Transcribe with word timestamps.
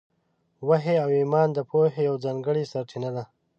وحي 0.69 0.95
او 1.03 1.09
ایمان 1.19 1.49
د 1.53 1.59
پوهې 1.69 2.01
یوه 2.07 2.21
ځانګړې 2.25 2.63
سرچینه 2.71 3.09
ده. 3.15 3.23